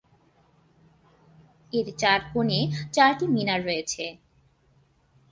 [1.73, 2.59] এর চার কোণে
[2.93, 4.03] চারটি মিনার রয়েছে।